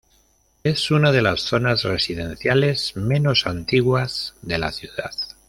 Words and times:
Es 0.63 0.89
una 0.89 1.11
de 1.11 1.21
las 1.21 1.41
zonas 1.41 1.83
residenciales 1.83 2.95
menos 2.95 3.45
antiguas 3.45 4.33
de 4.41 4.57
la 4.57 4.71
ciudad. 4.71 5.11